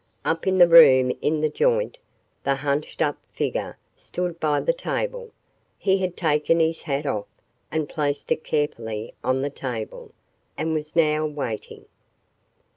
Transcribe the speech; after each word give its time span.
Up 0.25 0.47
in 0.47 0.57
the 0.57 0.67
room 0.67 1.11
in 1.21 1.41
the 1.41 1.49
joint, 1.49 1.99
the 2.43 2.55
hunched 2.55 3.03
up 3.03 3.17
figure 3.29 3.77
stood 3.95 4.39
by 4.39 4.59
the 4.59 4.73
table. 4.73 5.29
He 5.77 5.99
had 5.99 6.17
taken 6.17 6.59
his 6.59 6.81
hat 6.81 7.05
off 7.05 7.27
and 7.71 7.87
placed 7.87 8.31
it 8.31 8.43
carefully 8.43 9.13
on 9.23 9.43
the 9.43 9.51
table, 9.51 10.11
and 10.57 10.73
was 10.73 10.95
now 10.95 11.27
waiting. 11.27 11.85